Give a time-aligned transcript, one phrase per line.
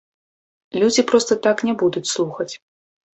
[0.83, 2.49] Людзі проста так не будуць слухаць.